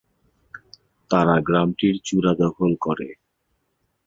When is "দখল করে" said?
2.35-3.07